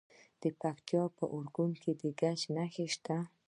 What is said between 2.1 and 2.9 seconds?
ګچ نښې